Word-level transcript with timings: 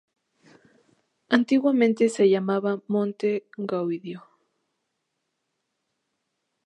Antiguamente 1.29 2.09
se 2.09 2.27
llamaba 2.27 2.81
Monte 2.87 3.45
Gaudio. 3.55 4.23